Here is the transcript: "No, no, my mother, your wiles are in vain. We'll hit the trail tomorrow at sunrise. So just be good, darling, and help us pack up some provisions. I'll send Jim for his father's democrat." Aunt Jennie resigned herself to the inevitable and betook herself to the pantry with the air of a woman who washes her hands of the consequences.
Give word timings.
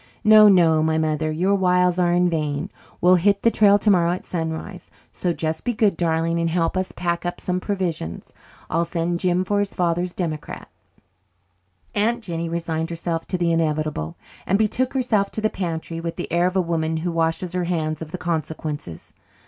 "No, 0.23 0.47
no, 0.47 0.81
my 0.81 0.97
mother, 0.97 1.31
your 1.31 1.53
wiles 1.53 1.99
are 1.99 2.11
in 2.11 2.27
vain. 2.27 2.71
We'll 3.01 3.17
hit 3.17 3.43
the 3.43 3.51
trail 3.51 3.77
tomorrow 3.77 4.09
at 4.13 4.25
sunrise. 4.25 4.89
So 5.13 5.31
just 5.31 5.63
be 5.63 5.73
good, 5.73 5.95
darling, 5.95 6.39
and 6.39 6.49
help 6.49 6.75
us 6.75 6.91
pack 6.91 7.23
up 7.23 7.39
some 7.39 7.59
provisions. 7.59 8.33
I'll 8.67 8.83
send 8.83 9.19
Jim 9.19 9.43
for 9.43 9.59
his 9.59 9.75
father's 9.75 10.15
democrat." 10.15 10.69
Aunt 11.93 12.23
Jennie 12.23 12.49
resigned 12.49 12.89
herself 12.89 13.27
to 13.27 13.37
the 13.37 13.51
inevitable 13.51 14.15
and 14.47 14.57
betook 14.57 14.95
herself 14.95 15.29
to 15.33 15.41
the 15.41 15.51
pantry 15.51 15.99
with 15.99 16.15
the 16.15 16.31
air 16.31 16.47
of 16.47 16.55
a 16.55 16.61
woman 16.61 16.97
who 16.97 17.11
washes 17.11 17.53
her 17.53 17.65
hands 17.65 18.01
of 18.01 18.09
the 18.09 18.17
consequences. 18.17 19.13